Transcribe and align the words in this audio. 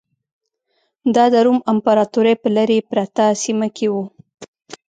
دا 1.15 1.25
د 1.33 1.35
روم 1.45 1.59
امپراتورۍ 1.71 2.35
په 2.41 2.47
لرې 2.55 2.79
پرته 2.89 3.23
سیمه 3.43 3.67
کې 3.75 3.87
و 3.89 3.95